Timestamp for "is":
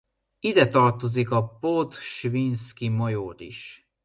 3.41-3.87